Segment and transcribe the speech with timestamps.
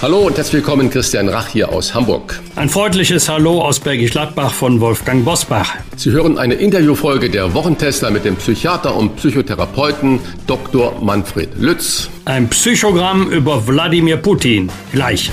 [0.00, 2.40] Hallo und herzlich willkommen, Christian Rach hier aus Hamburg.
[2.54, 5.74] Ein freundliches Hallo aus Bergisch Gladbach von Wolfgang Bosbach.
[5.96, 11.00] Sie hören eine Interviewfolge der Wochentester mit dem Psychiater und Psychotherapeuten Dr.
[11.02, 12.10] Manfred Lütz.
[12.26, 14.70] Ein Psychogramm über Wladimir Putin.
[14.92, 15.32] Gleich.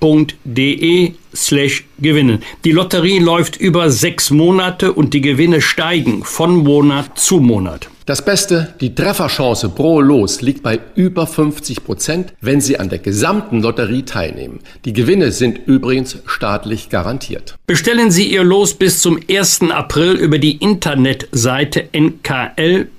[1.33, 2.43] slash gewinnen.
[2.65, 7.89] Die Lotterie läuft über sechs Monate und die Gewinne steigen von Monat zu Monat.
[8.09, 12.97] Das Beste, die Trefferchance pro Los liegt bei über 50 Prozent, wenn Sie an der
[12.97, 14.61] gesamten Lotterie teilnehmen.
[14.83, 17.53] Die Gewinne sind übrigens staatlich garantiert.
[17.67, 19.69] Bestellen Sie Ihr Los bis zum 1.
[19.69, 22.97] April über die Internetseite nkl.de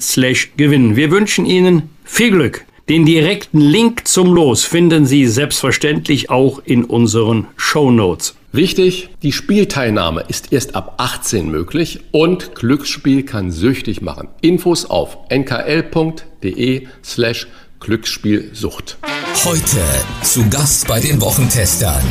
[0.00, 0.96] slash gewinnen.
[0.96, 2.64] Wir wünschen Ihnen viel Glück.
[2.88, 8.36] Den direkten Link zum Los finden Sie selbstverständlich auch in unseren Show Notes.
[8.54, 14.28] Wichtig, die Spielteilnahme ist erst ab 18 möglich und Glücksspiel kann süchtig machen.
[14.42, 17.46] Infos auf nkl.de slash
[17.80, 18.98] Glücksspielsucht.
[19.44, 19.80] Heute
[20.22, 22.04] zu Gast bei den Wochentestern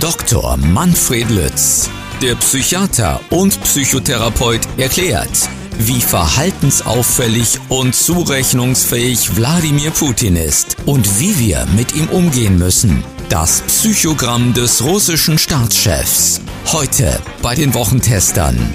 [0.00, 0.56] Dr.
[0.56, 1.90] Manfred Lütz.
[2.22, 5.28] Der Psychiater und Psychotherapeut erklärt,
[5.78, 13.04] wie verhaltensauffällig und zurechnungsfähig Wladimir Putin ist und wie wir mit ihm umgehen müssen.
[13.28, 16.40] Das Psychogramm des russischen Staatschefs.
[16.72, 18.74] Heute bei den Wochentestern.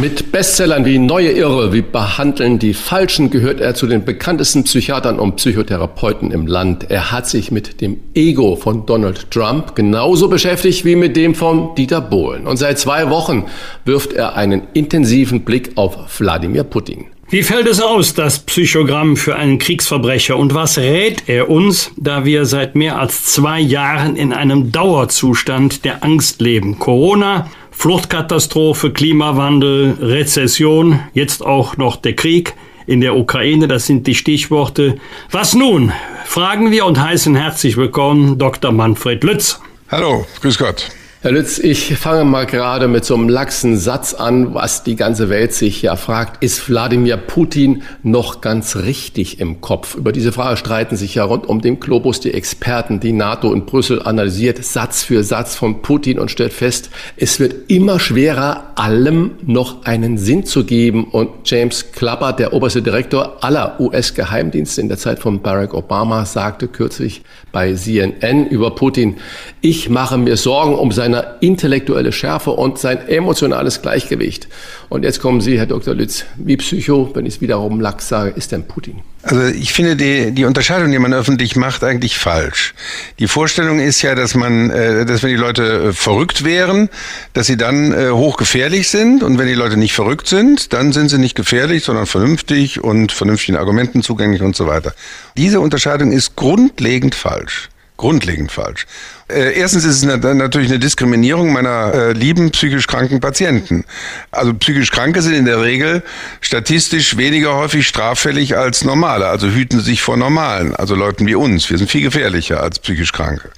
[0.00, 5.18] Mit Bestsellern wie Neue Irre, wie Behandeln die Falschen gehört er zu den bekanntesten Psychiatern
[5.18, 6.88] und Psychotherapeuten im Land.
[6.88, 11.74] Er hat sich mit dem Ego von Donald Trump genauso beschäftigt wie mit dem von
[11.74, 12.46] Dieter Bohlen.
[12.46, 13.46] Und seit zwei Wochen
[13.84, 17.06] wirft er einen intensiven Blick auf Wladimir Putin.
[17.30, 20.36] Wie fällt es aus, das Psychogramm für einen Kriegsverbrecher?
[20.36, 25.84] Und was rät er uns, da wir seit mehr als zwei Jahren in einem Dauerzustand
[25.84, 26.78] der Angst leben?
[26.78, 32.54] Corona, Fluchtkatastrophe, Klimawandel, Rezession, jetzt auch noch der Krieg
[32.88, 34.96] in der Ukraine, das sind die Stichworte.
[35.30, 35.92] Was nun?
[36.24, 38.72] Fragen wir und heißen herzlich willkommen Dr.
[38.72, 39.60] Manfred Lütz.
[39.88, 40.90] Hallo, grüß Gott.
[41.20, 45.28] Herr Lütz, ich fange mal gerade mit so einem laxen Satz an, was die ganze
[45.28, 46.44] Welt sich ja fragt.
[46.44, 49.96] Ist Wladimir Putin noch ganz richtig im Kopf?
[49.96, 53.00] Über diese Frage streiten sich ja rund um den Globus die Experten.
[53.00, 57.68] Die NATO in Brüssel analysiert Satz für Satz von Putin und stellt fest, es wird
[57.68, 61.06] immer schwerer, allem noch einen Sinn zu geben.
[61.06, 66.68] Und James Clapper, der oberste Direktor aller US-Geheimdienste in der Zeit von Barack Obama, sagte
[66.68, 69.16] kürzlich bei CNN über Putin,
[69.62, 74.48] ich mache mir Sorgen um sein seine intellektuelle Schärfe und sein emotionales Gleichgewicht.
[74.88, 75.94] Und jetzt kommen Sie, Herr Dr.
[75.94, 79.00] Lütz, wie Psycho, wenn ich es wiederum lax sage, ist denn Putin?
[79.22, 82.74] Also ich finde die, die Unterscheidung, die man öffentlich macht, eigentlich falsch.
[83.18, 86.88] Die Vorstellung ist ja, dass man, äh, dass wenn die Leute äh, verrückt wären,
[87.32, 91.08] dass sie dann äh, hochgefährlich sind und wenn die Leute nicht verrückt sind, dann sind
[91.08, 94.94] sie nicht gefährlich, sondern vernünftig und vernünftigen Argumenten zugänglich und so weiter.
[95.36, 98.86] Diese Unterscheidung ist grundlegend falsch grundlegend falsch.
[99.30, 103.84] Äh, erstens ist es natürlich eine Diskriminierung meiner äh, lieben psychisch kranken Patienten.
[104.30, 106.02] Also psychisch Kranke sind in der Regel
[106.40, 111.68] statistisch weniger häufig straffällig als normale, also hüten sich vor normalen, also Leuten wie uns.
[111.68, 113.50] Wir sind viel gefährlicher als psychisch Kranke.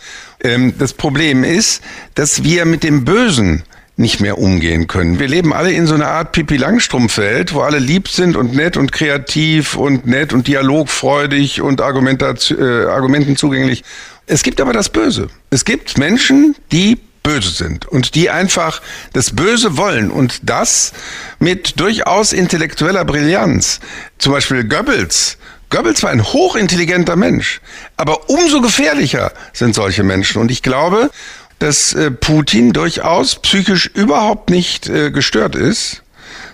[0.42, 1.82] Ähm, das Problem ist,
[2.14, 3.62] dass wir mit dem Bösen
[4.00, 5.20] nicht mehr umgehen können.
[5.20, 8.78] Wir leben alle in so einer Art Pipi Langstrumpf-Welt, wo alle lieb sind und nett
[8.78, 13.84] und kreativ und nett und dialogfreudig und Argumentation, äh, Argumenten zugänglich.
[14.30, 15.26] Es gibt aber das Böse.
[15.50, 18.80] Es gibt Menschen, die böse sind und die einfach
[19.12, 20.92] das Böse wollen und das
[21.40, 23.80] mit durchaus intellektueller Brillanz.
[24.18, 25.36] Zum Beispiel Goebbels.
[25.68, 27.60] Goebbels war ein hochintelligenter Mensch,
[27.96, 30.40] aber umso gefährlicher sind solche Menschen.
[30.40, 31.10] Und ich glaube,
[31.58, 36.04] dass äh, Putin durchaus psychisch überhaupt nicht äh, gestört ist,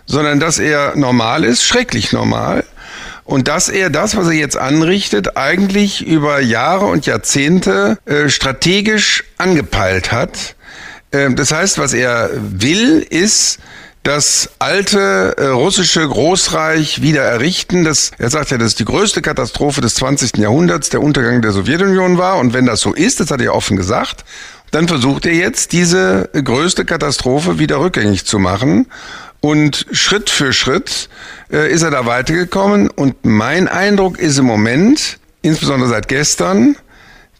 [0.07, 2.65] sondern dass er normal ist, schrecklich normal
[3.27, 9.25] und dass er das, was er jetzt anrichtet, eigentlich über Jahre und Jahrzehnte äh, strategisch
[9.37, 10.55] angepeilt hat.
[11.11, 13.59] Äh, das heißt, was er will, ist
[14.05, 17.85] das alte äh, russische Großreich wieder errichten.
[17.85, 20.37] Das, er sagt ja, das ist die größte Katastrophe des 20.
[20.37, 22.39] Jahrhunderts, der Untergang der Sowjetunion war.
[22.39, 24.25] Und wenn das so ist, das hat er offen gesagt,
[24.71, 28.87] dann versucht er jetzt, diese größte Katastrophe wieder rückgängig zu machen.
[29.41, 31.09] Und Schritt für Schritt
[31.53, 32.89] äh, ist er da weitergekommen.
[32.89, 36.77] Und mein Eindruck ist im Moment, insbesondere seit gestern,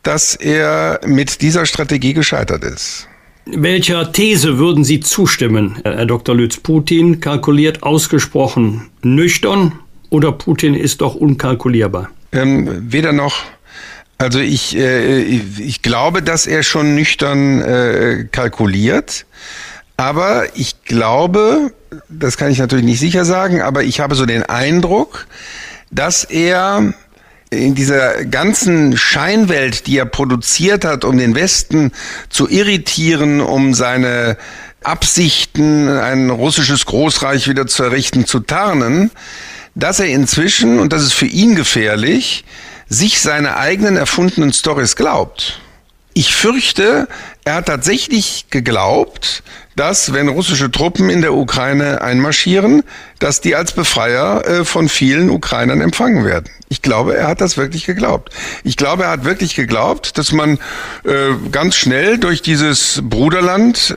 [0.03, 3.09] dass er mit dieser Strategie gescheitert ist.
[3.47, 6.35] Welcher These würden Sie zustimmen, Herr Dr.
[6.35, 6.57] Lütz?
[6.57, 9.73] Putin kalkuliert ausgesprochen nüchtern
[10.11, 12.11] oder Putin ist doch unkalkulierbar?
[12.33, 13.45] Ähm, weder noch.
[14.19, 19.27] Also ich, äh, ich glaube, dass er schon nüchtern äh, kalkuliert.
[19.97, 21.73] Aber ich glaube,
[22.09, 25.27] das kann ich natürlich nicht sicher sagen, aber ich habe so den Eindruck,
[25.91, 26.93] dass er
[27.51, 31.93] in dieser ganzen Scheinwelt, die er produziert hat, um den Westen
[32.29, 34.37] zu irritieren, um seine
[34.83, 39.11] Absichten, ein russisches Großreich wieder zu errichten, zu tarnen,
[39.75, 42.45] dass er inzwischen, und das ist für ihn gefährlich,
[42.89, 45.61] sich seine eigenen erfundenen Stories glaubt.
[46.15, 47.09] Ich fürchte,
[47.45, 49.43] er hat tatsächlich geglaubt,
[49.77, 52.83] dass, wenn russische Truppen in der Ukraine einmarschieren,
[53.19, 56.51] dass die als Befreier äh, von vielen Ukrainern empfangen werden.
[56.69, 58.31] Ich glaube, er hat das wirklich geglaubt.
[58.65, 60.59] Ich glaube, er hat wirklich geglaubt, dass man
[61.05, 63.97] äh, ganz schnell durch dieses Bruderland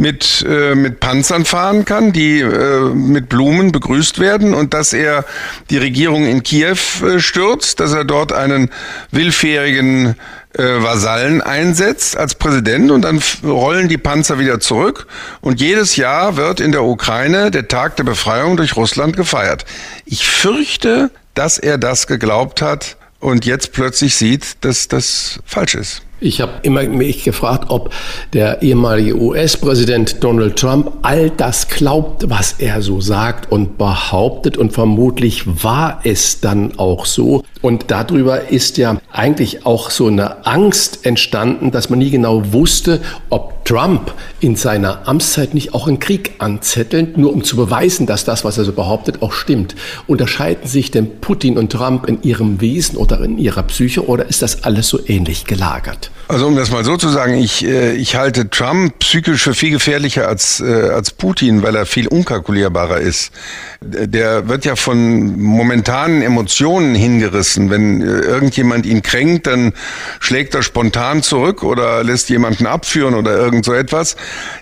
[0.00, 5.26] mit, äh, mit Panzern fahren kann, die äh, mit Blumen begrüßt werden und dass er
[5.68, 8.70] die Regierung in Kiew äh, stürzt, dass er dort einen
[9.10, 10.16] willfährigen
[10.54, 15.06] äh, Vasallen einsetzt als Präsident und dann rollen die Panzer wieder zurück
[15.40, 19.64] und jedes Jahr wird in der Ukraine der Tag der Befreiung durch Russland gefeiert.
[20.06, 26.02] Ich fürchte, dass er das geglaubt hat und jetzt plötzlich sieht, dass das falsch ist.
[26.22, 27.90] Ich habe immer mich gefragt, ob
[28.34, 34.58] der ehemalige US-Präsident Donald Trump all das glaubt, was er so sagt und behauptet.
[34.58, 37.42] Und vermutlich war es dann auch so.
[37.62, 43.00] Und darüber ist ja eigentlich auch so eine Angst entstanden, dass man nie genau wusste,
[43.30, 48.24] ob Trump in seiner Amtszeit nicht auch einen Krieg anzettelt, nur um zu beweisen, dass
[48.24, 49.74] das, was er so behauptet, auch stimmt.
[50.06, 54.42] Unterscheiden sich denn Putin und Trump in ihrem Wesen oder in ihrer Psyche oder ist
[54.42, 56.10] das alles so ähnlich gelagert?
[56.30, 59.72] Also um das mal so zu sagen, ich, äh, ich halte Trump psychisch für viel
[59.72, 63.32] gefährlicher als, äh, als Putin, weil er viel unkalkulierbarer ist.
[63.80, 67.68] Der wird ja von momentanen Emotionen hingerissen.
[67.68, 69.72] Wenn äh, irgendjemand ihn kränkt, dann
[70.20, 74.14] schlägt er spontan zurück oder lässt jemanden abführen oder irgend so etwas.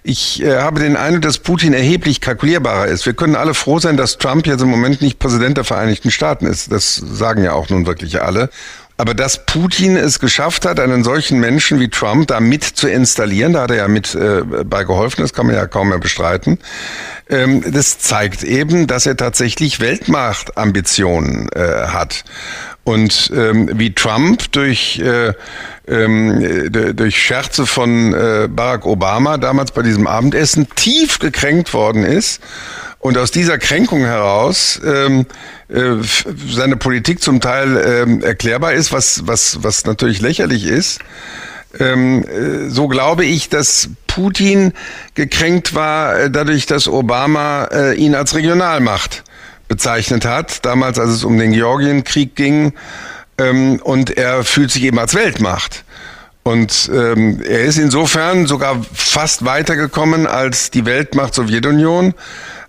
[0.03, 3.05] Ich äh, habe den Eindruck, dass Putin erheblich kalkulierbarer ist.
[3.05, 6.47] Wir können alle froh sein, dass Trump jetzt im Moment nicht Präsident der Vereinigten Staaten
[6.47, 6.73] ist.
[6.73, 8.49] Das sagen ja auch nun wirklich alle.
[9.01, 13.53] Aber dass Putin es geschafft hat, einen solchen Menschen wie Trump da mit zu installieren,
[13.53, 16.59] da hat er ja mit äh, bei geholfen, das kann man ja kaum mehr bestreiten,
[17.31, 22.25] ähm, das zeigt eben, dass er tatsächlich Weltmachtambitionen äh, hat.
[22.83, 25.33] Und ähm, wie Trump durch, äh,
[25.87, 32.41] ähm, durch Scherze von äh, Barack Obama damals bei diesem Abendessen tief gekränkt worden ist
[33.01, 35.27] und aus dieser Kränkung heraus ähm,
[35.69, 35.97] äh,
[36.51, 41.01] seine Politik zum Teil ähm, erklärbar ist, was, was, was natürlich lächerlich ist.
[41.79, 44.73] Ähm, äh, so glaube ich, dass Putin
[45.15, 49.23] gekränkt war äh, dadurch, dass Obama äh, ihn als Regionalmacht
[49.69, 52.73] bezeichnet hat, damals als es um den Georgienkrieg ging.
[53.39, 55.85] Ähm, und er fühlt sich eben als Weltmacht.
[56.43, 62.15] Und ähm, er ist insofern sogar fast weitergekommen als die Weltmacht Sowjetunion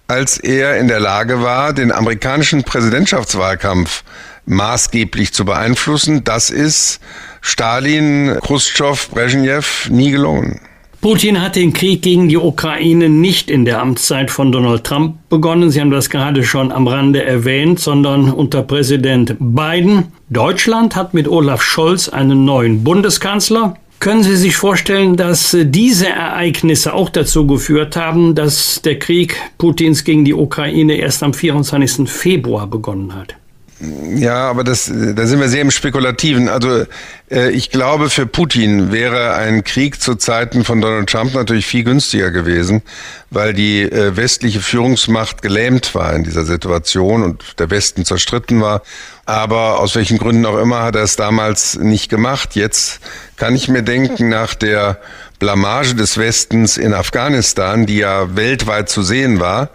[0.10, 4.04] als er in der Lage war, den amerikanischen Präsidentschaftswahlkampf
[4.46, 6.24] maßgeblich zu beeinflussen.
[6.24, 7.00] Das ist
[7.42, 10.62] Stalin, Khrushchev, Brezhnev nie gelungen.
[11.02, 15.70] Putin hat den Krieg gegen die Ukraine nicht in der Amtszeit von Donald Trump begonnen.
[15.70, 20.12] Sie haben das gerade schon am Rande erwähnt, sondern unter Präsident Biden.
[20.30, 23.76] Deutschland hat mit Olaf Scholz einen neuen Bundeskanzler.
[24.00, 30.06] Können Sie sich vorstellen, dass diese Ereignisse auch dazu geführt haben, dass der Krieg Putins
[30.06, 32.10] gegen die Ukraine erst am 24.
[32.10, 33.36] Februar begonnen hat?
[33.82, 36.50] Ja, aber das, da sind wir sehr im Spekulativen.
[36.50, 36.86] Also
[37.32, 41.86] äh, ich glaube, für Putin wäre ein Krieg zu Zeiten von Donald Trump natürlich viel
[41.86, 42.82] günstiger gewesen,
[43.30, 48.82] weil die äh, westliche Führungsmacht gelähmt war in dieser Situation und der Westen zerstritten war.
[49.26, 52.56] Aber aus welchen Gründen auch immer hat er es damals nicht gemacht.
[52.56, 53.00] Jetzt
[53.38, 55.00] kann ich mir denken, nach der
[55.40, 59.70] Blamage des Westens in Afghanistan, die ja weltweit zu sehen war,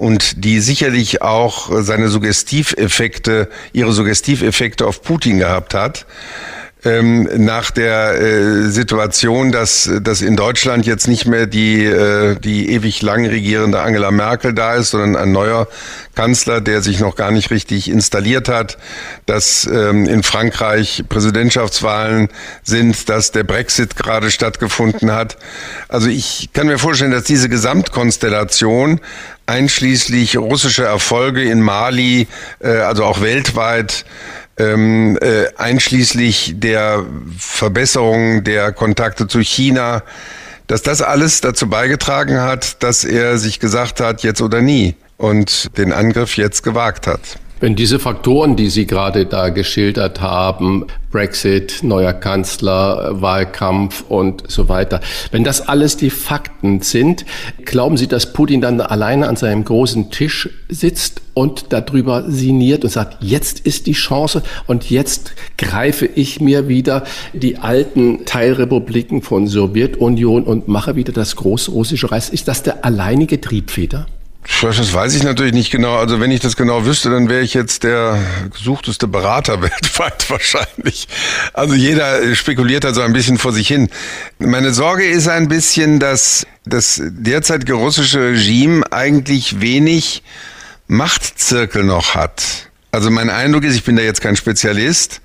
[0.00, 6.06] und die sicherlich auch seine Suggestiveffekte, ihre Suggestiveffekte auf Putin gehabt hat
[6.84, 12.70] ähm, nach der äh, Situation, dass, dass in Deutschland jetzt nicht mehr die, äh, die
[12.72, 15.68] ewig lang regierende Angela Merkel da ist, sondern ein neuer
[16.14, 18.78] Kanzler, der sich noch gar nicht richtig installiert hat,
[19.26, 22.28] dass ähm, in Frankreich Präsidentschaftswahlen
[22.62, 25.36] sind, dass der Brexit gerade stattgefunden hat.
[25.88, 29.00] Also ich kann mir vorstellen, dass diese Gesamtkonstellation
[29.50, 32.28] einschließlich russischer Erfolge in Mali,
[32.60, 34.04] äh, also auch weltweit,
[34.58, 37.04] ähm, äh, einschließlich der
[37.38, 40.02] Verbesserung der Kontakte zu China,
[40.66, 45.76] dass das alles dazu beigetragen hat, dass er sich gesagt hat, jetzt oder nie und
[45.76, 47.20] den Angriff jetzt gewagt hat.
[47.60, 54.70] Wenn diese Faktoren, die Sie gerade da geschildert haben, Brexit, neuer Kanzler, Wahlkampf und so
[54.70, 57.26] weiter, wenn das alles die Fakten sind,
[57.66, 62.90] glauben Sie, dass Putin dann alleine an seinem großen Tisch sitzt und darüber sinniert und
[62.90, 69.46] sagt, jetzt ist die Chance und jetzt greife ich mir wieder die alten Teilrepubliken von
[69.46, 72.32] Sowjetunion und mache wieder das große russische Reich.
[72.32, 74.06] Ist das der alleinige Triebfeder?
[74.44, 75.96] Das weiß ich natürlich nicht genau.
[75.96, 78.18] Also wenn ich das genau wüsste, dann wäre ich jetzt der
[78.52, 81.08] gesuchteste Berater weltweit wahrscheinlich.
[81.52, 83.88] Also jeder spekuliert da so ein bisschen vor sich hin.
[84.38, 90.22] Meine Sorge ist ein bisschen, dass das derzeitige russische Regime eigentlich wenig
[90.88, 92.70] Machtzirkel noch hat.
[92.92, 95.20] Also mein Eindruck ist, ich bin da jetzt kein Spezialist,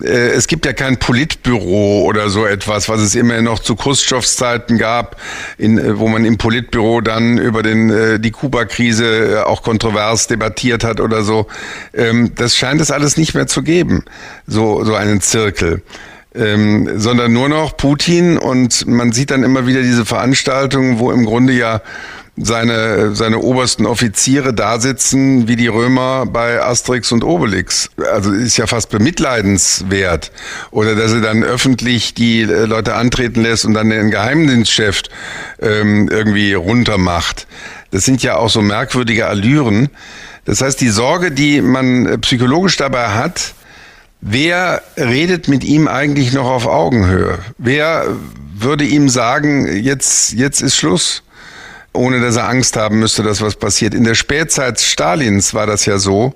[0.00, 4.78] es gibt ja kein Politbüro oder so etwas, was es immer noch zu Khrushchevs Zeiten
[4.78, 5.16] gab,
[5.58, 10.82] in, äh, wo man im Politbüro dann über den, äh, die Kuba-Krise auch kontrovers debattiert
[10.82, 11.46] hat oder so.
[11.92, 14.04] Ähm, das scheint es alles nicht mehr zu geben,
[14.46, 15.82] so, so einen Zirkel.
[16.34, 21.26] Ähm, sondern nur noch Putin und man sieht dann immer wieder diese Veranstaltungen, wo im
[21.26, 21.82] Grunde ja
[22.36, 27.90] seine, seine obersten Offiziere da sitzen wie die Römer bei Asterix und Obelix.
[28.10, 30.32] Also ist ja fast bemitleidenswert.
[30.70, 35.02] Oder dass er dann öffentlich die äh, Leute antreten lässt und dann den Geheimdienstchef
[35.60, 37.46] ähm, irgendwie runtermacht.
[37.90, 39.90] Das sind ja auch so merkwürdige Allüren.
[40.46, 43.52] Das heißt, die Sorge, die man äh, psychologisch dabei hat,
[44.22, 47.40] wer redet mit ihm eigentlich noch auf Augenhöhe?
[47.58, 48.06] Wer
[48.54, 51.22] würde ihm sagen, jetzt, jetzt ist Schluss?
[51.92, 53.94] Ohne dass er Angst haben müsste, dass was passiert.
[53.94, 56.34] In der Spätzeit Stalins war das ja so,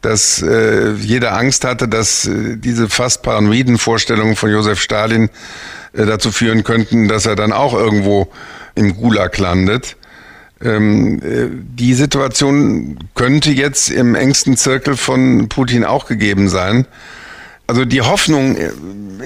[0.00, 5.30] dass äh, jeder Angst hatte, dass äh, diese fast paranoiden Vorstellungen von Josef Stalin
[5.94, 8.28] äh, dazu führen könnten, dass er dann auch irgendwo
[8.74, 9.96] im Gulag landet.
[10.62, 16.86] Ähm, äh, die Situation könnte jetzt im engsten Zirkel von Putin auch gegeben sein.
[17.66, 18.70] Also die Hoffnung äh,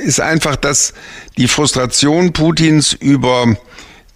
[0.04, 0.94] ist einfach, dass
[1.36, 3.56] die Frustration Putins über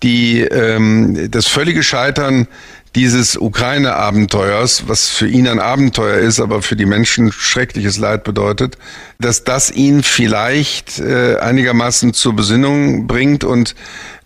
[0.02, 2.49] die ähm, das völlige Scheitern
[2.94, 8.76] dieses Ukraine-Abenteuers, was für ihn ein Abenteuer ist, aber für die Menschen schreckliches Leid bedeutet,
[9.18, 13.75] dass das ihn vielleicht äh, einigermaßen zur Besinnung bringt und,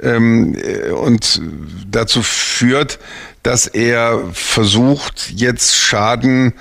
[0.00, 1.40] ähm, äh, und
[1.88, 2.98] dazu führt,
[3.44, 6.54] dass er versucht, jetzt Schaden,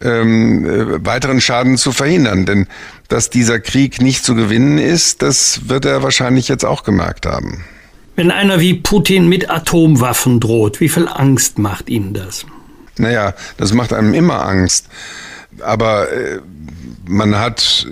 [0.00, 2.46] ähm, äh, weiteren Schaden zu verhindern.
[2.46, 2.68] Denn
[3.08, 7.64] dass dieser Krieg nicht zu gewinnen ist, das wird er wahrscheinlich jetzt auch gemerkt haben.
[8.20, 12.44] Wenn einer wie Putin mit Atomwaffen droht, wie viel Angst macht Ihnen das?
[12.98, 14.90] Naja, das macht einem immer Angst.
[15.60, 16.40] Aber äh,
[17.06, 17.86] man hat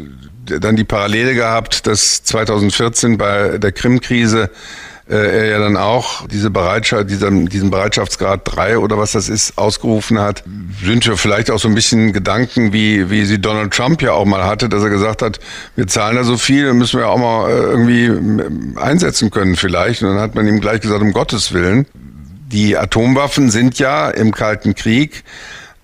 [0.45, 4.51] dann die Parallele gehabt, dass 2014 bei der Krim-Krise
[5.09, 9.57] äh, er ja dann auch diese Bereitschaft, diesen, diesen Bereitschaftsgrad 3 oder was das ist,
[9.57, 10.45] ausgerufen hat,
[10.83, 14.27] sind ja vielleicht auch so ein bisschen Gedanken, wie, wie sie Donald Trump ja auch
[14.27, 15.41] mal hatte, dass er gesagt hat,
[15.77, 20.03] wir zahlen da so viel, müssen wir auch mal äh, irgendwie äh, einsetzen können vielleicht.
[20.03, 21.87] Und dann hat man ihm gleich gesagt, um Gottes Willen.
[22.53, 25.25] Die Atomwaffen sind ja im Kalten Krieg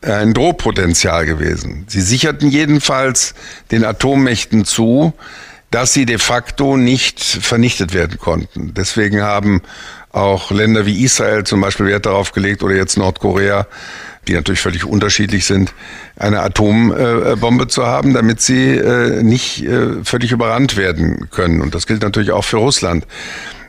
[0.02, 1.84] ein Drohpotenzial gewesen.
[1.88, 3.34] Sie sicherten jedenfalls
[3.70, 5.14] den Atommächten zu,
[5.74, 8.74] dass sie de facto nicht vernichtet werden konnten.
[8.74, 9.60] Deswegen haben
[10.12, 13.66] auch Länder wie Israel zum Beispiel Wert darauf gelegt oder jetzt Nordkorea,
[14.28, 15.74] die natürlich völlig unterschiedlich sind,
[16.14, 21.60] eine Atombombe zu haben, damit sie äh, nicht äh, völlig überrannt werden können.
[21.60, 23.04] Und das gilt natürlich auch für Russland.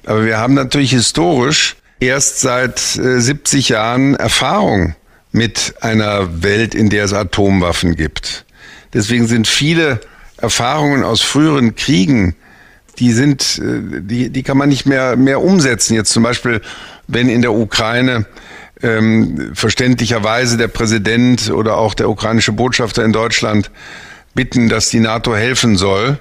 [0.05, 4.93] Aber wir haben natürlich historisch erst seit 70 äh, Jahren Erfahrung
[5.31, 8.45] mit einer Welt, in der es Atomwaffen gibt.
[8.93, 10.01] Deswegen sind viele
[10.37, 12.35] Erfahrungen aus früheren Kriegen,
[12.99, 15.95] die sind, äh, die, die kann man nicht mehr, mehr umsetzen.
[15.95, 16.61] Jetzt zum Beispiel,
[17.07, 18.25] wenn in der Ukraine
[18.81, 23.71] ähm, verständlicherweise der Präsident oder auch der ukrainische Botschafter in Deutschland
[24.33, 26.19] bitten, dass die NATO helfen soll,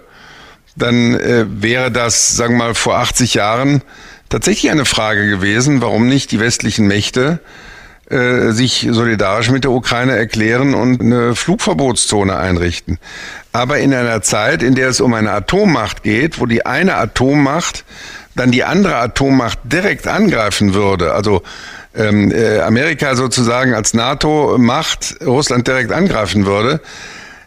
[0.77, 3.83] dann äh, wäre das, sagen wir mal, vor 80 Jahren
[4.29, 7.41] tatsächlich eine Frage gewesen, warum nicht die westlichen Mächte
[8.11, 12.99] äh, sich solidarisch mit der Ukraine erklären und eine Flugverbotszone einrichten.
[13.53, 17.85] Aber in einer Zeit, in der es um eine Atommacht geht, wo die eine Atommacht
[18.35, 21.43] dann die andere Atommacht direkt angreifen würde, also
[21.95, 26.81] ähm, äh, Amerika sozusagen als NATO-Macht Russland direkt angreifen würde,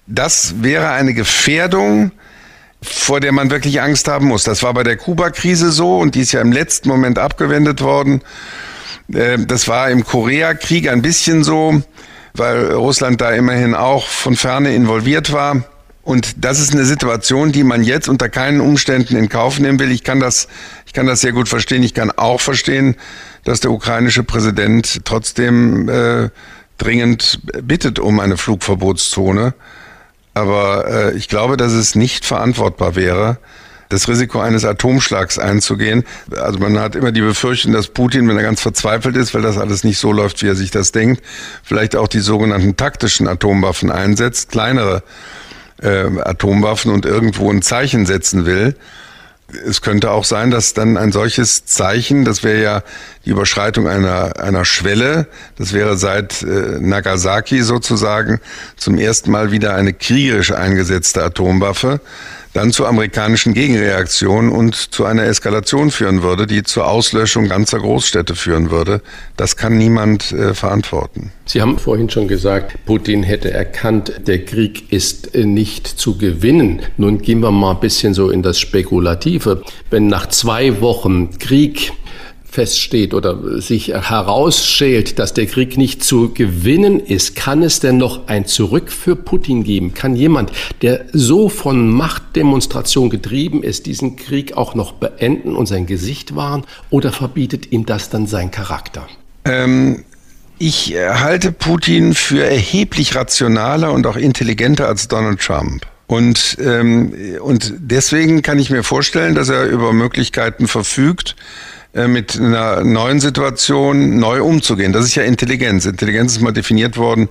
[0.07, 2.11] das wäre eine Gefährdung,
[2.81, 4.43] vor der man wirklich Angst haben muss.
[4.43, 8.21] Das war bei der Kuba-Krise so und die ist ja im letzten Moment abgewendet worden.
[9.13, 11.81] Äh, das war im Koreakrieg ein bisschen so,
[12.33, 15.63] weil Russland da immerhin auch von ferne involviert war.
[16.03, 19.91] Und das ist eine Situation, die man jetzt unter keinen Umständen in Kauf nehmen will.
[19.91, 20.47] Ich kann das,
[20.85, 21.83] ich kann das sehr gut verstehen.
[21.83, 22.95] Ich kann auch verstehen,
[23.43, 26.29] dass der ukrainische Präsident trotzdem äh,
[26.77, 29.53] dringend bittet um eine Flugverbotszone.
[30.33, 33.37] Aber äh, ich glaube, dass es nicht verantwortbar wäre,
[33.89, 36.03] das Risiko eines Atomschlags einzugehen.
[36.35, 39.57] Also man hat immer die Befürchtung, dass Putin, wenn er ganz verzweifelt ist, weil das
[39.57, 41.21] alles nicht so läuft, wie er sich das denkt,
[41.63, 45.03] vielleicht auch die sogenannten taktischen Atomwaffen einsetzt, kleinere
[45.81, 48.75] äh, Atomwaffen und irgendwo ein Zeichen setzen will.
[49.65, 52.83] Es könnte auch sein, dass dann ein solches Zeichen, das wäre ja
[53.23, 55.27] die Überschreitung einer, einer Schwelle,
[55.57, 58.41] das wäre seit äh, Nagasaki sozusagen
[58.75, 62.01] zum ersten Mal wieder eine kriegerisch eingesetzte Atomwaffe,
[62.57, 68.33] dann zur amerikanischen Gegenreaktion und zu einer Eskalation führen würde, die zur Auslöschung ganzer Großstädte
[68.33, 69.01] führen würde.
[69.35, 71.31] Das kann niemand äh, verantworten.
[71.45, 76.81] Sie haben vorhin schon gesagt, Putin hätte erkannt, der Krieg ist äh, nicht zu gewinnen.
[76.97, 79.61] Nun gehen wir mal ein bisschen so in das Spekulative.
[79.91, 81.93] Wenn nach zwei Wochen Krieg
[82.49, 88.27] feststeht oder sich herausschält, dass der Krieg nicht zu gewinnen ist, kann es denn noch
[88.27, 89.93] ein Zurück für Putin geben?
[89.93, 90.51] Kann jemand,
[90.81, 96.63] der so von Machtdemonstration getrieben ist, diesen Krieg auch noch beenden und sein Gesicht wahren?
[96.89, 99.07] Oder verbietet ihm das dann sein Charakter?
[99.45, 100.03] Ähm,
[100.57, 105.85] ich halte Putin für erheblich rationaler und auch intelligenter als Donald Trump.
[106.07, 112.39] Und, ähm, und deswegen kann ich mir vorstellen, dass er über Möglichkeiten verfügt, äh, mit
[112.39, 114.93] einer neuen Situation neu umzugehen.
[114.93, 115.85] Das ist ja Intelligenz.
[115.85, 117.27] Intelligenz ist mal definiert worden,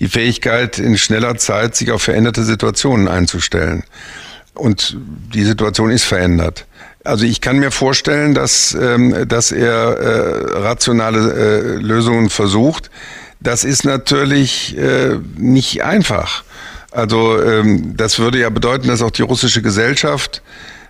[0.00, 3.84] die Fähigkeit, in schneller Zeit sich auf veränderte Situationen einzustellen.
[4.54, 4.96] Und
[5.34, 6.66] die Situation ist verändert.
[7.04, 12.90] Also ich kann mir vorstellen, dass, ähm, dass er äh, rationale äh, Lösungen versucht.
[13.40, 16.42] Das ist natürlich äh, nicht einfach.
[16.90, 20.42] Also ähm, das würde ja bedeuten, dass auch die russische Gesellschaft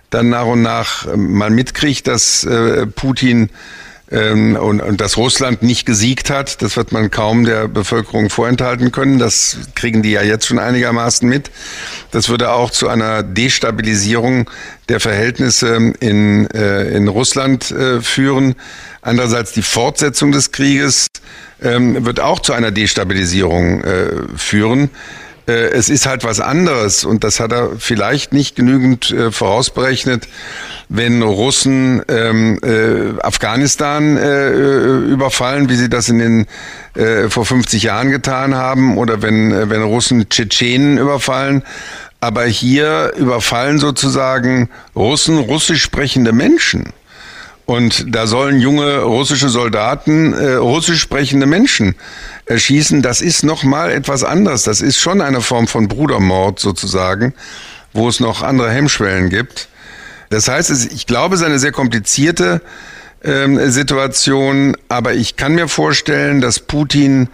[0.09, 3.49] dann nach und nach ähm, mal mitkriegt, dass äh, Putin
[4.09, 9.19] ähm, und, dass Russland nicht gesiegt hat, das wird man kaum der Bevölkerung vorenthalten können.
[9.19, 11.51] Das kriegen die ja jetzt schon einigermaßen mit.
[12.11, 14.49] Das würde auch zu einer Destabilisierung
[14.87, 18.55] der Verhältnisse in, äh, in Russland äh, führen.
[19.01, 21.07] Andererseits die Fortsetzung des Krieges
[21.61, 23.83] ähm, wird auch zu einer Destabilisierung
[24.35, 24.89] führen.
[25.47, 30.27] Äh, es ist halt was anderes und das hat er vielleicht nicht genügend äh, vorausberechnet,
[30.89, 36.45] wenn Russen ähm, äh, Afghanistan äh, überfallen, wie sie das in den
[36.95, 41.63] äh, vor 50 Jahren getan haben, oder wenn, äh, wenn Russen Tschetschenen überfallen.
[42.19, 46.93] Aber hier überfallen sozusagen Russen russisch sprechende Menschen.
[47.65, 51.95] Und da sollen junge russische Soldaten äh, russisch sprechende Menschen
[52.47, 53.01] erschießen.
[53.01, 54.63] Das ist noch mal etwas anderes.
[54.63, 57.33] Das ist schon eine Form von Brudermord sozusagen,
[57.93, 59.67] wo es noch andere Hemmschwellen gibt.
[60.29, 62.61] Das heißt, ich glaube, es ist eine sehr komplizierte
[63.23, 67.29] ähm, Situation, aber ich kann mir vorstellen, dass Putin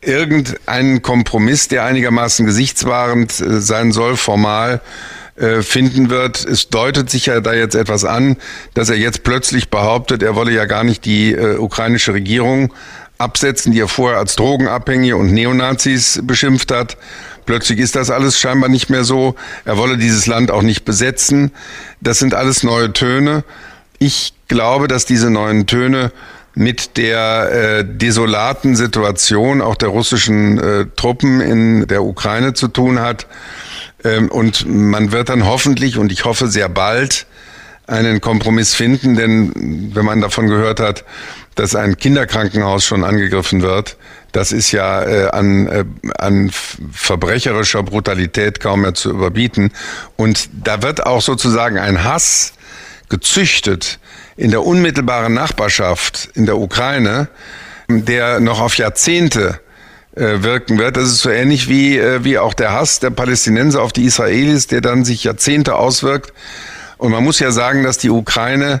[0.00, 4.80] irgendeinen Kompromiss, der einigermaßen gesichtswahrend äh, sein soll, formal,
[5.36, 6.44] äh, finden wird.
[6.44, 8.36] Es deutet sich ja da jetzt etwas an,
[8.74, 12.74] dass er jetzt plötzlich behauptet, er wolle ja gar nicht die äh, ukrainische Regierung
[13.22, 16.96] absetzen, die er vorher als Drogenabhängige und Neonazis beschimpft hat.
[17.46, 19.34] Plötzlich ist das alles scheinbar nicht mehr so.
[19.64, 21.50] Er wolle dieses Land auch nicht besetzen.
[22.00, 23.44] Das sind alles neue Töne.
[23.98, 26.12] Ich glaube, dass diese neuen Töne
[26.54, 33.00] mit der äh, desolaten Situation auch der russischen äh, Truppen in der Ukraine zu tun
[33.00, 33.26] hat.
[34.04, 37.26] Ähm, und man wird dann hoffentlich, und ich hoffe sehr bald,
[37.86, 41.04] einen Kompromiss finden, denn wenn man davon gehört hat,
[41.54, 43.96] dass ein Kinderkrankenhaus schon angegriffen wird,
[44.32, 45.84] das ist ja äh, an, äh,
[46.18, 46.50] an
[46.92, 49.72] verbrecherischer Brutalität kaum mehr zu überbieten.
[50.16, 52.54] Und da wird auch sozusagen ein Hass
[53.10, 53.98] gezüchtet
[54.36, 57.28] in der unmittelbaren Nachbarschaft in der Ukraine,
[57.88, 59.60] der noch auf Jahrzehnte
[60.14, 60.96] äh, wirken wird.
[60.96, 64.66] Das ist so ähnlich wie, äh, wie auch der Hass der Palästinenser auf die Israelis,
[64.66, 66.32] der dann sich Jahrzehnte auswirkt.
[66.96, 68.80] Und man muss ja sagen, dass die Ukraine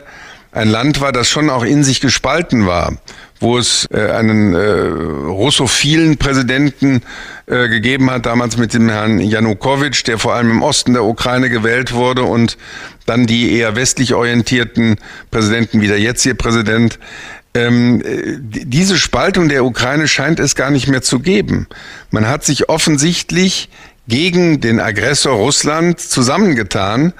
[0.52, 2.94] ein Land war, das schon auch in sich gespalten war.
[3.40, 7.02] wo es äh, einen äh, russophilen Präsidenten
[7.46, 11.50] äh, gegeben hat, damals mit dem Herrn Janukowitsch, der vor allem im Osten der Ukraine
[11.50, 12.56] gewählt wurde und
[13.04, 14.96] dann die eher westlich orientierten
[15.32, 17.00] Präsidenten wie der jetzige Präsident.
[17.52, 21.66] Ähm, äh, diese Spaltung der Ukraine scheint es gar nicht mehr zu geben.
[22.12, 23.68] Man hat sich offensichtlich
[24.06, 27.12] gegen den Aggressor Russland zusammengetan.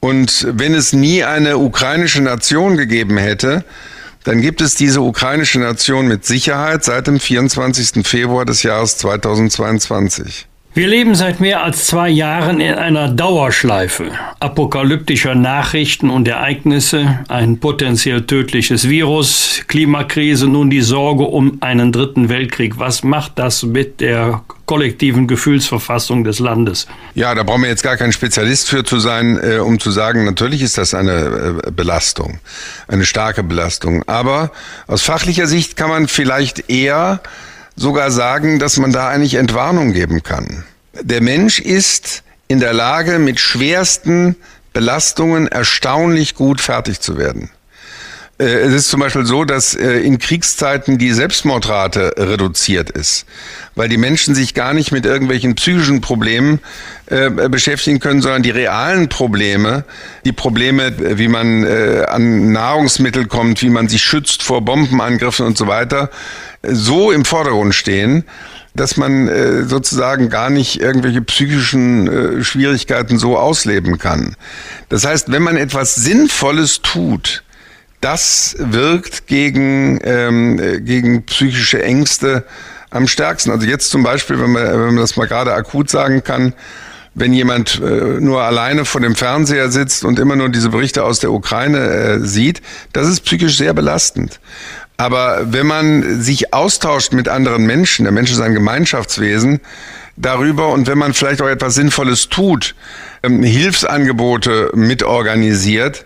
[0.00, 3.64] Und wenn es nie eine ukrainische Nation gegeben hätte,
[4.24, 8.06] dann gibt es diese ukrainische Nation mit Sicherheit seit dem 24.
[8.06, 10.46] Februar des Jahres 2022.
[10.72, 17.58] Wir leben seit mehr als zwei Jahren in einer Dauerschleife apokalyptischer Nachrichten und Ereignisse, ein
[17.58, 22.78] potenziell tödliches Virus, Klimakrise, nun die Sorge um einen dritten Weltkrieg.
[22.78, 26.86] Was macht das mit der kollektiven Gefühlsverfassung des Landes?
[27.16, 30.24] Ja, da brauchen wir jetzt gar kein Spezialist für zu sein, äh, um zu sagen,
[30.24, 32.38] natürlich ist das eine äh, Belastung,
[32.86, 34.04] eine starke Belastung.
[34.06, 34.52] Aber
[34.86, 37.20] aus fachlicher Sicht kann man vielleicht eher
[37.74, 40.62] sogar sagen, dass man da eigentlich Entwarnung geben kann.
[41.02, 44.36] Der Mensch ist in der Lage, mit schwersten
[44.72, 47.50] Belastungen erstaunlich gut fertig zu werden.
[48.40, 53.26] Äh, es ist zum Beispiel so, dass äh, in Kriegszeiten die Selbstmordrate reduziert ist,
[53.74, 56.60] weil die Menschen sich gar nicht mit irgendwelchen psychischen Problemen
[57.06, 59.84] äh, beschäftigen können, sondern die realen Probleme,
[60.24, 61.66] die Probleme, wie man
[62.06, 66.10] an Nahrungsmittel kommt, wie man sich schützt vor Bombenangriffen und so weiter,
[66.62, 68.24] so im Vordergrund stehen,
[68.74, 74.36] dass man sozusagen gar nicht irgendwelche psychischen Schwierigkeiten so ausleben kann.
[74.88, 77.42] Das heißt, wenn man etwas Sinnvolles tut,
[78.00, 82.44] das wirkt gegen, ähm, äh, gegen psychische Ängste
[82.90, 83.50] am stärksten.
[83.50, 86.54] Also jetzt zum Beispiel, wenn man, wenn man das mal gerade akut sagen kann,
[87.14, 91.18] wenn jemand äh, nur alleine vor dem Fernseher sitzt und immer nur diese Berichte aus
[91.18, 94.40] der Ukraine äh, sieht, das ist psychisch sehr belastend.
[94.96, 99.60] Aber wenn man sich austauscht mit anderen Menschen, der Mensch ist ein Gemeinschaftswesen,
[100.16, 102.74] darüber und wenn man vielleicht auch etwas Sinnvolles tut,
[103.22, 106.04] ähm, Hilfsangebote mitorganisiert,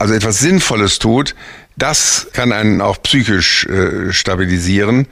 [0.00, 1.34] also etwas Sinnvolles tut,
[1.76, 5.06] das kann einen auch psychisch äh, stabilisieren.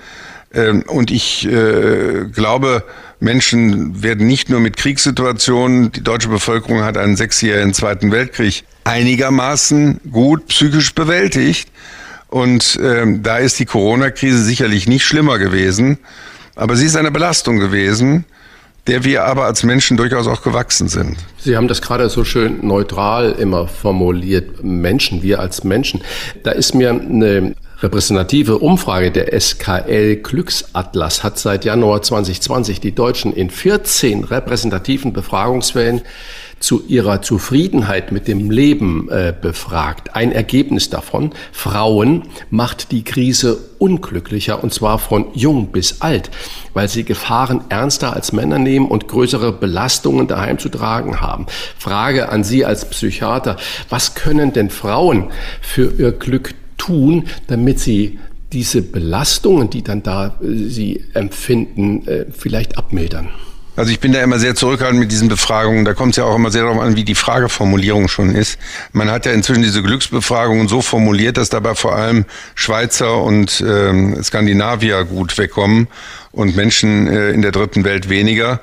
[0.54, 2.84] Ähm, und ich äh, glaube,
[3.20, 10.00] Menschen werden nicht nur mit Kriegssituationen, die deutsche Bevölkerung hat einen sechsjährigen Zweiten Weltkrieg einigermaßen
[10.10, 11.70] gut psychisch bewältigt.
[12.28, 15.98] Und ähm, da ist die Corona-Krise sicherlich nicht schlimmer gewesen,
[16.56, 18.24] aber sie ist eine Belastung gewesen,
[18.88, 21.18] der wir aber als Menschen durchaus auch gewachsen sind.
[21.38, 26.00] Sie haben das gerade so schön neutral immer formuliert, Menschen, wir als Menschen.
[26.42, 33.32] Da ist mir eine repräsentative Umfrage der SKL Glücksatlas hat seit Januar 2020 die Deutschen
[33.32, 36.00] in 14 repräsentativen Befragungswellen
[36.60, 40.14] zu ihrer Zufriedenheit mit dem Leben äh, befragt.
[40.14, 46.30] Ein Ergebnis davon, Frauen macht die Krise unglücklicher und zwar von jung bis alt,
[46.74, 51.46] weil sie Gefahren ernster als Männer nehmen und größere Belastungen daheim zu tragen haben.
[51.78, 53.56] Frage an Sie als Psychiater,
[53.88, 58.18] was können denn Frauen für ihr Glück tun, damit sie
[58.52, 63.28] diese Belastungen, die dann da äh, sie empfinden, äh, vielleicht abmildern?
[63.78, 65.84] Also ich bin da immer sehr zurückhaltend mit diesen Befragungen.
[65.84, 68.58] Da kommt es ja auch immer sehr darauf an, wie die Frageformulierung schon ist.
[68.90, 72.24] Man hat ja inzwischen diese Glücksbefragungen so formuliert, dass dabei vor allem
[72.56, 75.86] Schweizer und ähm, Skandinavier gut wegkommen
[76.32, 78.60] und Menschen äh, in der dritten Welt weniger,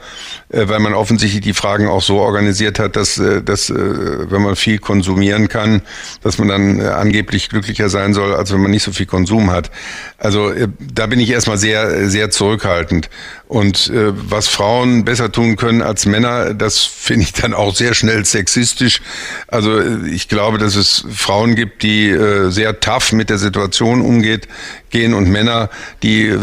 [0.49, 4.41] äh, weil man offensichtlich die Fragen auch so organisiert hat, dass, äh, dass äh, wenn
[4.41, 5.81] man viel konsumieren kann,
[6.21, 9.51] dass man dann äh, angeblich glücklicher sein soll, als wenn man nicht so viel Konsum
[9.51, 9.71] hat.
[10.17, 13.09] Also äh, da bin ich erstmal sehr, sehr zurückhaltend.
[13.47, 17.93] Und äh, was Frauen besser tun können als Männer, das finde ich dann auch sehr
[17.93, 19.01] schnell sexistisch.
[19.47, 24.01] Also äh, ich glaube, dass es Frauen gibt, die äh, sehr tough mit der Situation
[24.01, 24.47] umgeht,
[24.89, 25.69] gehen und Männer,
[26.03, 26.39] die äh,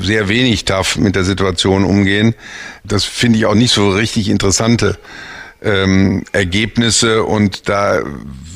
[0.00, 2.34] sehr wenig tough mit der Situation umgehen.
[2.84, 4.98] Das finde ich auch nicht so richtig interessante
[5.62, 7.24] ähm, Ergebnisse.
[7.24, 8.00] Und da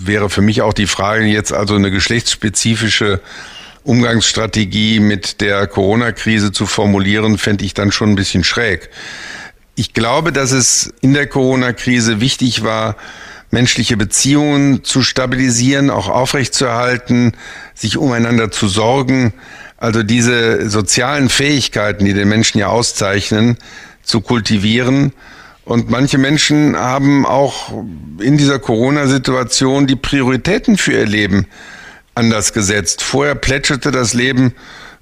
[0.03, 3.21] wäre für mich auch die Frage jetzt also eine geschlechtsspezifische
[3.83, 8.89] Umgangsstrategie mit der Corona-Krise zu formulieren, fände ich dann schon ein bisschen schräg.
[9.75, 12.97] Ich glaube, dass es in der Corona-Krise wichtig war,
[13.51, 17.33] menschliche Beziehungen zu stabilisieren, auch aufrechtzuerhalten,
[17.75, 19.35] sich umeinander zu sorgen.
[19.85, 23.59] Also diese sozialen Fähigkeiten, die den Menschen ja auszeichnen,
[24.03, 25.13] zu kultivieren.
[25.67, 27.71] Und manche Menschen haben auch
[28.19, 31.49] in dieser Corona-Situation die Prioritäten für ihr Leben
[32.15, 33.03] anders gesetzt.
[33.03, 34.55] Vorher plätscherte das Leben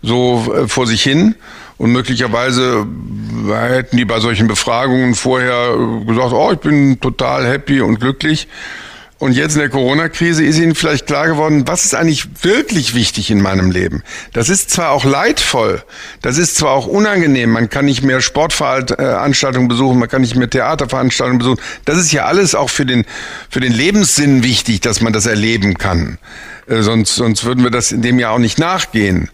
[0.03, 1.37] so äh, vor sich hin
[1.79, 2.85] und möglicherweise
[3.53, 5.77] hätten die bei solchen Befragungen vorher
[6.09, 8.49] gesagt, oh, ich bin total happy und glücklich.
[9.23, 13.31] Und jetzt in der Corona-Krise ist Ihnen vielleicht klar geworden, was ist eigentlich wirklich wichtig
[13.31, 14.03] in meinem Leben?
[14.33, 15.85] Das ist zwar auch leidvoll,
[16.23, 20.51] das ist zwar auch unangenehm, man kann nicht mehr Sportveranstaltungen besuchen, man kann nicht mehr
[20.51, 21.61] Theaterveranstaltungen besuchen.
[21.85, 23.05] Das ist ja alles auch für den,
[23.49, 26.19] für den Lebenssinn wichtig, dass man das erleben kann.
[26.67, 29.31] Äh, sonst, sonst würden wir das in dem Jahr auch nicht nachgehen.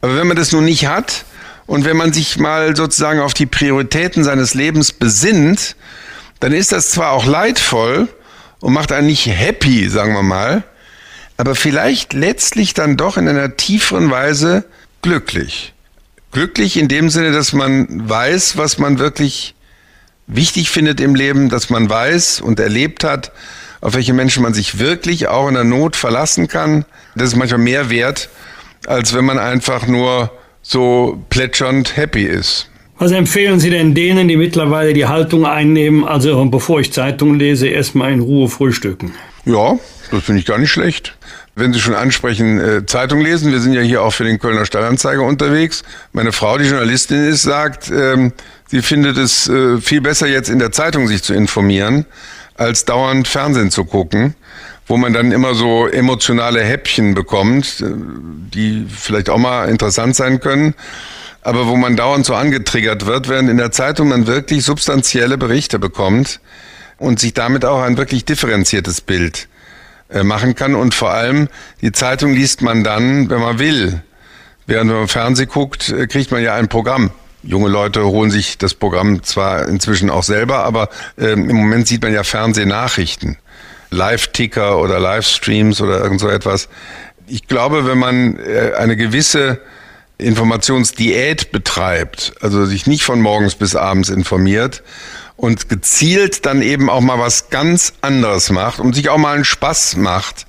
[0.00, 1.24] Aber wenn man das nun nicht hat
[1.68, 5.76] und wenn man sich mal sozusagen auf die Prioritäten seines Lebens besinnt,
[6.40, 8.08] dann ist das zwar auch leidvoll,
[8.60, 10.62] und macht einen nicht happy, sagen wir mal,
[11.36, 14.64] aber vielleicht letztlich dann doch in einer tieferen Weise
[15.02, 15.72] glücklich.
[16.32, 19.54] Glücklich in dem Sinne, dass man weiß, was man wirklich
[20.26, 23.32] wichtig findet im Leben, dass man weiß und erlebt hat,
[23.80, 26.84] auf welche Menschen man sich wirklich auch in der Not verlassen kann.
[27.14, 28.28] Das ist manchmal mehr wert,
[28.86, 30.30] als wenn man einfach nur
[30.62, 32.69] so plätschernd happy ist.
[33.00, 37.66] Was empfehlen Sie denn denen, die mittlerweile die Haltung einnehmen, also bevor ich Zeitung lese,
[37.66, 39.14] erstmal in Ruhe frühstücken?
[39.46, 39.78] Ja,
[40.10, 41.16] das finde ich gar nicht schlecht.
[41.54, 44.66] Wenn Sie schon ansprechen, äh, Zeitung lesen, wir sind ja hier auch für den Kölner
[44.66, 45.82] Stadtanzeiger unterwegs.
[46.12, 48.34] Meine Frau, die Journalistin ist, sagt, ähm,
[48.66, 52.04] sie findet es äh, viel besser jetzt in der Zeitung sich zu informieren,
[52.54, 54.34] als dauernd Fernsehen zu gucken
[54.86, 57.84] wo man dann immer so emotionale Häppchen bekommt, äh,
[58.52, 60.74] die vielleicht auch mal interessant sein können
[61.42, 65.78] aber wo man dauernd so angetriggert wird, während in der Zeitung man wirklich substanzielle Berichte
[65.78, 66.40] bekommt
[66.98, 69.48] und sich damit auch ein wirklich differenziertes Bild
[70.10, 70.74] äh, machen kann.
[70.74, 71.48] Und vor allem,
[71.80, 74.02] die Zeitung liest man dann, wenn man will.
[74.66, 77.10] Während wenn man Fernsehen guckt, äh, kriegt man ja ein Programm.
[77.42, 82.02] Junge Leute holen sich das Programm zwar inzwischen auch selber, aber äh, im Moment sieht
[82.02, 83.38] man ja Fernsehnachrichten.
[83.90, 86.68] Live-Ticker oder Livestreams oder irgend so etwas.
[87.26, 89.60] Ich glaube, wenn man äh, eine gewisse
[90.20, 94.82] Informationsdiät betreibt, also sich nicht von morgens bis abends informiert
[95.36, 99.44] und gezielt dann eben auch mal was ganz anderes macht und sich auch mal einen
[99.44, 100.46] Spaß macht,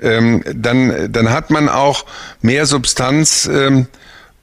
[0.00, 2.04] ähm, dann, dann hat man auch
[2.42, 3.86] mehr Substanz, ähm,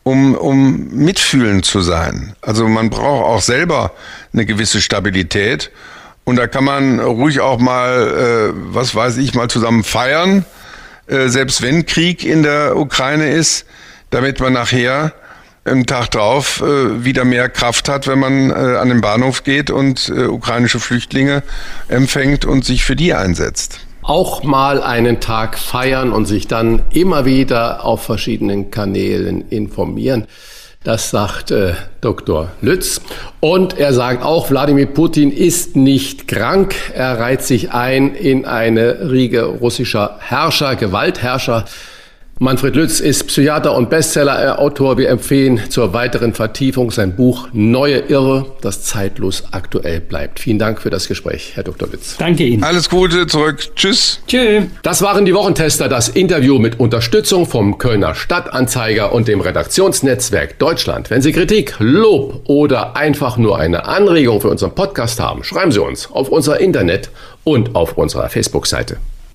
[0.03, 2.33] um, um mitfühlend zu sein.
[2.41, 3.91] Also man braucht auch selber
[4.33, 5.71] eine gewisse Stabilität
[6.23, 10.45] und da kann man ruhig auch mal, äh, was weiß ich, mal zusammen feiern,
[11.07, 13.65] äh, selbst wenn Krieg in der Ukraine ist
[14.11, 15.13] damit man nachher
[15.65, 19.69] im Tag drauf äh, wieder mehr Kraft hat, wenn man äh, an den Bahnhof geht
[19.69, 21.43] und äh, ukrainische Flüchtlinge
[21.87, 23.79] empfängt und sich für die einsetzt.
[24.01, 30.25] Auch mal einen Tag feiern und sich dann immer wieder auf verschiedenen Kanälen informieren.
[30.83, 32.49] Das sagt äh, Dr.
[32.61, 33.01] Lütz.
[33.39, 36.73] Und er sagt auch, Wladimir Putin ist nicht krank.
[36.95, 41.65] Er reiht sich ein in eine Riege russischer Herrscher, Gewaltherrscher.
[42.43, 44.97] Manfred Lütz ist Psychiater und Bestseller-Autor.
[44.97, 50.39] Wir empfehlen zur weiteren Vertiefung sein Buch Neue Irre, das zeitlos aktuell bleibt.
[50.39, 51.87] Vielen Dank für das Gespräch, Herr Dr.
[51.89, 52.17] Lütz.
[52.17, 52.63] Danke Ihnen.
[52.63, 53.59] Alles Gute, zurück.
[53.75, 54.21] Tschüss.
[54.25, 54.63] Tschüss.
[54.81, 61.11] Das waren die Wochentester, das Interview mit Unterstützung vom Kölner Stadtanzeiger und dem Redaktionsnetzwerk Deutschland.
[61.11, 65.79] Wenn Sie Kritik, Lob oder einfach nur eine Anregung für unseren Podcast haben, schreiben Sie
[65.79, 67.11] uns auf unser Internet
[67.43, 68.97] und auf unserer Facebook-Seite.